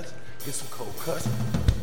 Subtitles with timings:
[0.00, 1.81] get some cold cuts.